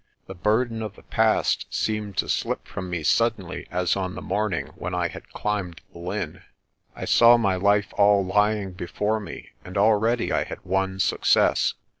[0.25, 4.69] The burden of the past seemed to slip from me suddenly as on the morning
[4.75, 6.41] when I had climbed the linn.
[6.95, 11.75] I saw my life all lying before me; and already I had won success.